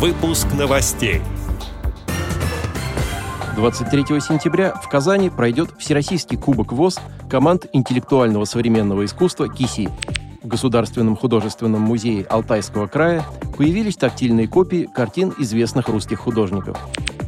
Выпуск 0.00 0.46
новостей. 0.58 1.20
23 3.54 4.18
сентября 4.22 4.72
в 4.72 4.88
Казани 4.88 5.28
пройдет 5.28 5.72
Всероссийский 5.78 6.38
кубок 6.38 6.72
ВОЗ 6.72 6.98
команд 7.28 7.66
интеллектуального 7.74 8.46
современного 8.46 9.04
искусства 9.04 9.46
«КИСИ». 9.52 9.90
В 10.42 10.48
Государственном 10.48 11.16
художественном 11.16 11.82
музее 11.82 12.24
Алтайского 12.24 12.86
края 12.86 13.22
появились 13.58 13.98
тактильные 13.98 14.48
копии 14.48 14.88
картин 14.90 15.34
известных 15.38 15.88
русских 15.88 16.20
художников. 16.20 16.78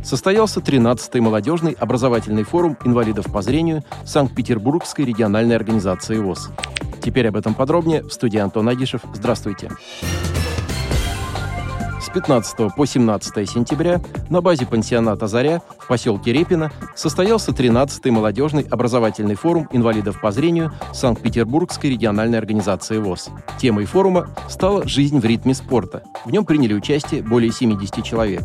Состоялся 0.03 0.61
13-й 0.61 1.21
молодежный 1.21 1.73
образовательный 1.73 2.45
форум 2.45 2.79
инвалидов 2.87 3.27
по 3.31 3.43
зрению 3.43 3.85
Санкт-Петербургской 4.07 5.05
региональной 5.05 5.57
организации 5.57 6.17
ВОЗ. 6.17 6.49
Теперь 7.03 7.29
об 7.29 7.37
этом 7.37 7.53
подробнее 7.53 8.03
в 8.03 8.11
студии 8.11 8.39
Антон 8.39 8.67
Агишев. 8.71 9.03
Здравствуйте. 9.13 9.69
С 10.01 10.22
15 12.13 12.75
по 12.77 12.87
17 12.87 13.49
сентября 13.49 14.01
на 14.29 14.43
базе 14.43 14.67
пансионата 14.67 15.27
«Заря» 15.27 15.63
в 15.79 15.87
поселке 15.87 16.33
Репино 16.33 16.71
состоялся 16.95 17.53
13-й 17.53 18.11
молодежный 18.11 18.67
образовательный 18.71 19.35
форум 19.35 19.67
инвалидов 19.73 20.21
по 20.21 20.31
зрению 20.31 20.73
Санкт-Петербургской 20.93 21.91
региональной 21.91 22.39
организации 22.39 22.99
ВОЗ. 22.99 23.31
Темой 23.59 23.87
форума 23.87 24.29
стала 24.49 24.87
«Жизнь 24.87 25.21
в 25.21 25.25
ритме 25.25 25.55
спорта». 25.55 26.03
В 26.27 26.31
нем 26.31 26.45
приняли 26.45 26.75
участие 26.75 27.23
более 27.23 27.51
70 27.51 28.05
человек. 28.05 28.43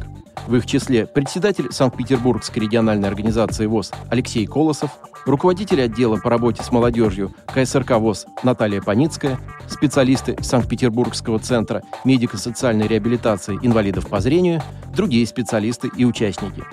В 0.48 0.56
их 0.56 0.66
числе 0.66 1.06
председатель 1.06 1.72
Санкт-Петербургской 1.72 2.64
региональной 2.64 3.10
организации 3.10 3.66
ВОЗ 3.66 3.92
Алексей 4.10 4.46
Колосов, 4.46 4.92
руководитель 5.28 5.82
отдела 5.82 6.18
по 6.18 6.30
работе 6.30 6.64
с 6.64 6.72
молодежью 6.72 7.34
КСРК 7.54 7.92
ВОЗ 7.98 8.26
Наталья 8.44 8.82
Паницкая, 8.82 9.40
специалисты 9.68 10.38
Санкт-Петербургского 10.42 11.40
центра 11.40 11.84
медико-социальной 12.06 12.88
реабилитации 12.88 13.60
инвалидов 13.62 14.08
по 14.08 14.20
зрению, 14.20 14.62
другие 14.96 15.28
специалисты 15.28 15.90
и 15.96 16.06
участники. 16.06 16.64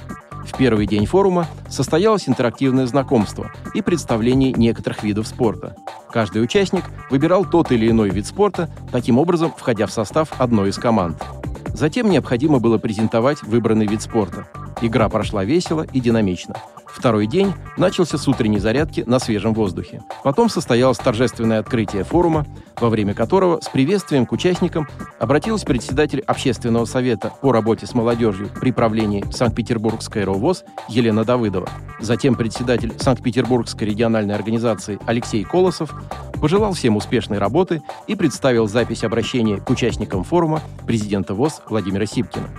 В 0.47 0.56
первый 0.56 0.86
день 0.86 1.06
форума 1.06 1.47
состоялось 1.69 2.28
интерактивное 2.28 2.86
знакомство 2.86 3.50
и 3.72 3.82
представление 3.82 4.52
некоторых 4.52 5.02
видов 5.02 5.27
спорта. 5.27 5.75
Каждый 6.10 6.42
участник 6.42 6.84
выбирал 7.10 7.44
тот 7.44 7.72
или 7.72 7.91
иной 7.91 8.10
вид 8.10 8.27
спорта, 8.27 8.70
таким 8.92 9.19
образом 9.19 9.52
входя 9.56 9.86
в 9.86 9.92
состав 9.92 10.28
одной 10.38 10.69
из 10.69 10.77
команд. 10.77 11.20
Затем 11.69 12.08
необходимо 12.08 12.60
было 12.60 12.78
презентовать 12.78 13.42
выбранный 13.42 13.86
вид 13.86 14.02
спорта. 14.02 14.47
Игра 14.86 15.08
прошла 15.08 15.44
весело 15.44 15.86
и 15.94 15.98
динамично. 15.98 16.56
Второй 16.84 17.27
день 17.27 17.54
начался 17.78 18.18
с 18.18 18.28
утренней 18.28 18.58
зарядки 18.58 19.02
на 19.06 19.18
свежем 19.18 19.54
воздухе. 19.54 20.02
Потом 20.22 20.50
состоялось 20.50 20.98
торжественное 20.98 21.60
открытие 21.60 22.04
форума, 22.04 22.46
во 22.78 22.91
время 22.91 23.14
которого 23.14 23.62
с 23.62 23.70
приветствием 23.70 24.26
к 24.26 24.32
участникам 24.32 24.86
обратилась 25.18 25.62
председатель 25.64 26.20
Общественного 26.20 26.84
совета 26.84 27.32
по 27.41 27.50
работе 27.50 27.86
с 27.86 27.94
молодежью 27.94 28.50
при 28.60 28.72
правлении 28.72 29.24
Санкт-Петербургской 29.32 30.24
РОВОЗ 30.24 30.64
Елена 30.91 31.24
Давыдова. 31.24 31.70
Затем 32.00 32.34
председатель 32.34 32.92
Санкт-Петербургской 32.98 33.88
региональной 33.88 34.34
организации 34.34 34.98
Алексей 35.06 35.44
Колосов 35.44 35.94
пожелал 36.42 36.74
всем 36.74 36.96
успешной 36.96 37.38
работы 37.38 37.80
и 38.06 38.16
представил 38.16 38.69
запись 38.69 39.02
обращения 39.02 39.56
к 39.56 39.70
участникам 39.70 40.24
форума 40.24 40.60
президента 40.86 41.32
ВОЗ 41.32 41.62
Владимира 41.70 42.04
Сипкина. 42.04 42.50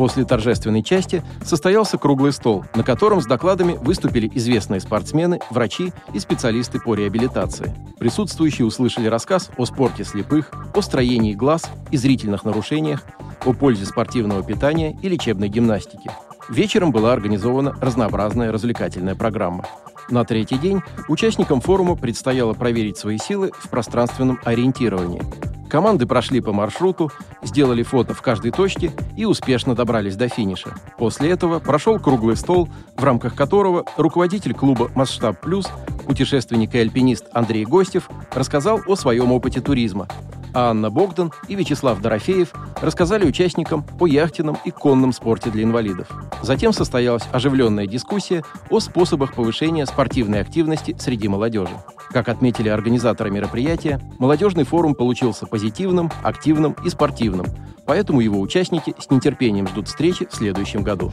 После 0.00 0.24
торжественной 0.24 0.82
части 0.82 1.22
состоялся 1.44 1.98
круглый 1.98 2.32
стол, 2.32 2.64
на 2.74 2.82
котором 2.82 3.20
с 3.20 3.26
докладами 3.26 3.74
выступили 3.74 4.30
известные 4.32 4.80
спортсмены, 4.80 5.40
врачи 5.50 5.92
и 6.14 6.18
специалисты 6.18 6.80
по 6.80 6.94
реабилитации. 6.94 7.76
Присутствующие 7.98 8.66
услышали 8.66 9.08
рассказ 9.08 9.50
о 9.58 9.66
спорте 9.66 10.04
слепых, 10.04 10.52
о 10.74 10.80
строении 10.80 11.34
глаз 11.34 11.70
и 11.90 11.98
зрительных 11.98 12.46
нарушениях, 12.46 13.04
о 13.44 13.52
пользе 13.52 13.84
спортивного 13.84 14.42
питания 14.42 14.96
и 15.02 15.08
лечебной 15.10 15.50
гимнастики. 15.50 16.10
Вечером 16.48 16.92
была 16.92 17.12
организована 17.12 17.76
разнообразная 17.78 18.52
развлекательная 18.52 19.16
программа. 19.16 19.66
На 20.08 20.24
третий 20.24 20.56
день 20.56 20.80
участникам 21.08 21.60
форума 21.60 21.94
предстояло 21.94 22.54
проверить 22.54 22.96
свои 22.96 23.18
силы 23.18 23.52
в 23.54 23.68
пространственном 23.68 24.40
ориентировании– 24.44 25.22
Команды 25.70 26.04
прошли 26.04 26.40
по 26.40 26.52
маршруту, 26.52 27.12
сделали 27.42 27.84
фото 27.84 28.12
в 28.12 28.20
каждой 28.22 28.50
точке 28.50 28.90
и 29.16 29.24
успешно 29.24 29.76
добрались 29.76 30.16
до 30.16 30.28
финиша. 30.28 30.74
После 30.98 31.30
этого 31.30 31.60
прошел 31.60 32.00
круглый 32.00 32.36
стол, 32.36 32.68
в 32.96 33.04
рамках 33.04 33.36
которого 33.36 33.84
руководитель 33.96 34.52
клуба 34.52 34.90
«Масштаб 34.96 35.40
Плюс», 35.40 35.68
путешественник 36.06 36.74
и 36.74 36.78
альпинист 36.78 37.26
Андрей 37.32 37.64
Гостев 37.64 38.10
рассказал 38.32 38.80
о 38.84 38.96
своем 38.96 39.30
опыте 39.30 39.60
туризма, 39.60 40.08
а 40.54 40.70
Анна 40.70 40.90
Богдан 40.90 41.32
и 41.48 41.54
Вячеслав 41.54 42.00
Дорофеев 42.00 42.52
рассказали 42.80 43.26
участникам 43.26 43.84
о 43.98 44.06
яхтенном 44.06 44.58
и 44.64 44.70
конном 44.70 45.12
спорте 45.12 45.50
для 45.50 45.64
инвалидов. 45.64 46.08
Затем 46.42 46.72
состоялась 46.72 47.24
оживленная 47.32 47.86
дискуссия 47.86 48.42
о 48.70 48.80
способах 48.80 49.34
повышения 49.34 49.86
спортивной 49.86 50.40
активности 50.40 50.96
среди 50.98 51.28
молодежи. 51.28 51.74
Как 52.10 52.28
отметили 52.28 52.68
организаторы 52.68 53.30
мероприятия, 53.30 54.00
молодежный 54.18 54.64
форум 54.64 54.94
получился 54.94 55.46
позитивным, 55.46 56.10
активным 56.22 56.74
и 56.84 56.90
спортивным, 56.90 57.46
поэтому 57.86 58.20
его 58.20 58.40
участники 58.40 58.94
с 58.98 59.10
нетерпением 59.10 59.68
ждут 59.68 59.88
встречи 59.88 60.26
в 60.26 60.34
следующем 60.34 60.82
году. 60.82 61.12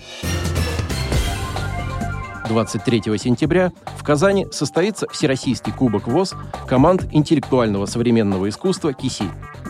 23 2.48 3.02
сентября 3.18 3.72
в 3.98 4.04
Казани 4.04 4.48
состоится 4.52 5.08
Всероссийский 5.10 5.74
кубок 5.74 6.08
ВОЗ 6.08 6.34
команд 6.68 7.08
интеллектуального 7.12 7.86
современного 7.86 8.50
искусства 8.50 8.94
КИСИ. 8.94 9.26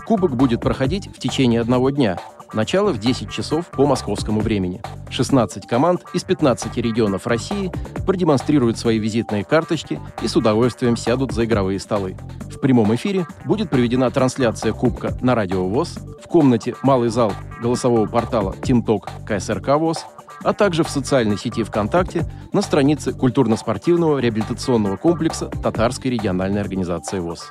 Кубок 0.05 0.35
будет 0.35 0.61
проходить 0.61 1.07
в 1.07 1.19
течение 1.19 1.59
одного 1.59 1.89
дня. 1.89 2.17
Начало 2.53 2.93
в 2.93 2.99
10 2.99 3.29
часов 3.29 3.67
по 3.67 3.85
московскому 3.85 4.39
времени. 4.39 4.81
16 5.09 5.67
команд 5.67 6.03
из 6.13 6.23
15 6.23 6.77
регионов 6.77 7.27
России 7.27 7.71
продемонстрируют 8.05 8.77
свои 8.77 8.99
визитные 8.99 9.43
карточки 9.43 9.99
и 10.21 10.27
с 10.27 10.35
удовольствием 10.37 10.95
сядут 10.95 11.33
за 11.33 11.43
игровые 11.43 11.79
столы. 11.79 12.15
В 12.49 12.59
прямом 12.59 12.95
эфире 12.95 13.27
будет 13.43 13.69
проведена 13.69 14.09
трансляция 14.11 14.71
Кубка 14.71 15.17
на 15.21 15.35
Радио 15.35 15.67
ВОЗ, 15.67 15.97
в 16.23 16.27
комнате 16.27 16.75
«Малый 16.83 17.09
зал» 17.09 17.33
голосового 17.61 18.07
портала 18.07 18.55
«Тимток» 18.63 19.09
КСРК 19.25 19.75
ВОЗ– 19.77 20.05
а 20.43 20.53
также 20.53 20.83
в 20.83 20.89
социальной 20.89 21.37
сети 21.37 21.63
ВКонтакте 21.63 22.25
на 22.53 22.61
странице 22.61 23.13
культурно-спортивного 23.13 24.19
реабилитационного 24.19 24.97
комплекса 24.97 25.47
Татарской 25.47 26.11
региональной 26.11 26.61
организации 26.61 27.19
ВОЗ. 27.19 27.49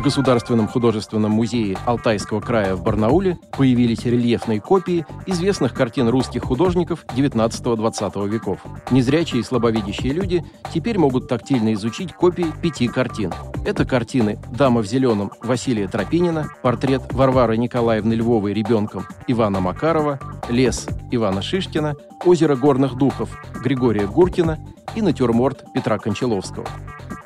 В 0.00 0.02
Государственном 0.02 0.66
художественном 0.66 1.32
музее 1.32 1.76
Алтайского 1.84 2.40
края 2.40 2.74
в 2.74 2.82
Барнауле 2.82 3.38
появились 3.52 4.06
рельефные 4.06 4.58
копии 4.58 5.04
известных 5.26 5.74
картин 5.74 6.08
русских 6.08 6.42
художников 6.42 7.04
XIX-XX 7.08 8.26
веков. 8.26 8.60
Незрячие 8.90 9.42
и 9.42 9.44
слабовидящие 9.44 10.14
люди 10.14 10.42
теперь 10.72 10.96
могут 10.96 11.28
тактильно 11.28 11.74
изучить 11.74 12.14
копии 12.14 12.46
пяти 12.62 12.88
картин. 12.88 13.34
Это 13.66 13.84
картины 13.84 14.38
«Дама 14.50 14.80
в 14.80 14.86
зеленом» 14.86 15.32
Василия 15.42 15.86
Тропинина, 15.86 16.46
портрет 16.62 17.02
Варвары 17.12 17.58
Николаевны 17.58 18.14
Львовой 18.14 18.54
ребенком 18.54 19.04
Ивана 19.26 19.60
Макарова, 19.60 20.18
«Лес» 20.48 20.88
Ивана 21.10 21.42
Шишкина, 21.42 21.94
«Озеро 22.24 22.56
горных 22.56 22.96
духов» 22.96 23.36
Григория 23.62 24.06
Гуркина 24.06 24.58
и 24.94 25.02
натюрморт 25.02 25.62
Петра 25.74 25.98
Кончаловского. 25.98 26.66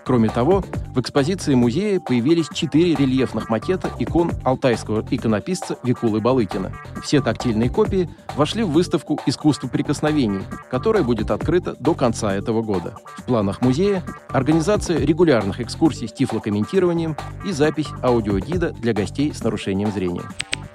Кроме 0.04 0.28
того, 0.28 0.64
в 0.94 1.00
экспозиции 1.00 1.54
музея 1.54 1.98
появились 1.98 2.48
четыре 2.52 2.94
рельефных 2.94 3.48
макета 3.50 3.90
икон 3.98 4.30
алтайского 4.44 5.04
иконописца 5.10 5.76
Викулы 5.82 6.20
Балыкина. 6.20 6.72
Все 7.02 7.20
тактильные 7.20 7.68
копии 7.68 8.08
вошли 8.36 8.62
в 8.62 8.70
выставку 8.70 9.20
«Искусство 9.26 9.66
прикосновений», 9.66 10.42
которая 10.70 11.02
будет 11.02 11.32
открыта 11.32 11.74
до 11.80 11.94
конца 11.94 12.32
этого 12.32 12.62
года. 12.62 12.96
В 13.16 13.24
планах 13.24 13.60
музея 13.60 14.04
организация 14.28 14.98
регулярных 14.98 15.60
экскурсий 15.60 16.06
с 16.06 16.12
тифлокомментированием 16.12 17.16
и 17.44 17.50
запись 17.50 17.88
аудиогида 18.02 18.70
для 18.72 18.92
гостей 18.92 19.34
с 19.34 19.42
нарушением 19.42 19.90
зрения. 19.90 20.22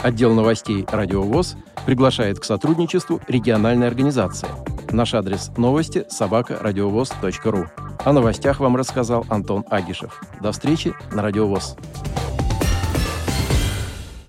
Отдел 0.01 0.33
новостей 0.33 0.85
«Радиовоз» 0.89 1.55
приглашает 1.85 2.39
к 2.39 2.43
сотрудничеству 2.43 3.21
региональной 3.27 3.87
организации. 3.87 4.47
Наш 4.91 5.13
адрес 5.13 5.51
новости– 5.57 6.05
собакарадиовоз.ру. 6.09 7.65
О 8.05 8.13
новостях 8.13 8.59
вам 8.59 8.75
рассказал 8.75 9.25
Антон 9.29 9.63
Агишев. 9.69 10.21
До 10.41 10.51
встречи 10.51 10.93
на 11.11 11.21
Радиовоз. 11.21 11.75